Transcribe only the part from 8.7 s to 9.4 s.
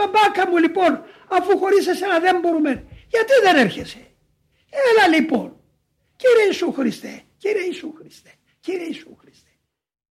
Ιησού Χριστέ.